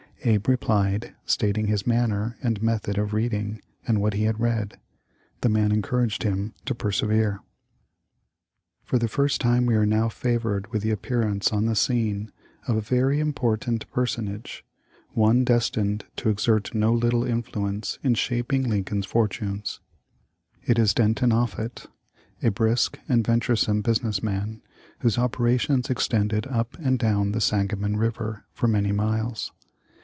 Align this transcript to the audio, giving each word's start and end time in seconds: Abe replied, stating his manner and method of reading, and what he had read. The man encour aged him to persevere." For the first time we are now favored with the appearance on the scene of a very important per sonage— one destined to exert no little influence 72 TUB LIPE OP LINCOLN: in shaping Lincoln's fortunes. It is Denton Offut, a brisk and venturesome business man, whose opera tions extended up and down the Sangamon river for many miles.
Abe 0.23 0.49
replied, 0.49 1.15
stating 1.25 1.65
his 1.65 1.87
manner 1.87 2.37
and 2.43 2.61
method 2.61 2.99
of 2.99 3.11
reading, 3.11 3.59
and 3.87 3.99
what 3.99 4.13
he 4.13 4.25
had 4.25 4.39
read. 4.39 4.77
The 5.41 5.49
man 5.49 5.71
encour 5.71 6.05
aged 6.05 6.21
him 6.21 6.53
to 6.65 6.75
persevere." 6.75 7.39
For 8.85 8.99
the 8.99 9.07
first 9.07 9.41
time 9.41 9.65
we 9.65 9.73
are 9.73 9.85
now 9.87 10.09
favored 10.09 10.71
with 10.71 10.83
the 10.83 10.91
appearance 10.91 11.51
on 11.51 11.65
the 11.65 11.75
scene 11.75 12.31
of 12.67 12.77
a 12.77 12.81
very 12.81 13.19
important 13.19 13.89
per 13.89 14.05
sonage— 14.05 14.61
one 15.25 15.43
destined 15.43 16.05
to 16.17 16.29
exert 16.29 16.75
no 16.75 16.93
little 16.93 17.23
influence 17.23 17.97
72 18.03 18.03
TUB 18.03 18.03
LIPE 18.03 18.03
OP 18.03 18.03
LINCOLN: 18.03 18.11
in 18.11 18.13
shaping 18.63 18.69
Lincoln's 18.69 19.05
fortunes. 19.07 19.79
It 20.63 20.77
is 20.77 20.93
Denton 20.93 21.31
Offut, 21.31 21.87
a 22.43 22.49
brisk 22.51 22.99
and 23.09 23.25
venturesome 23.25 23.81
business 23.81 24.21
man, 24.21 24.61
whose 24.99 25.17
opera 25.17 25.57
tions 25.57 25.89
extended 25.89 26.45
up 26.45 26.77
and 26.77 26.99
down 26.99 27.31
the 27.31 27.41
Sangamon 27.41 27.97
river 27.97 28.45
for 28.53 28.67
many 28.67 28.91
miles. 28.91 29.51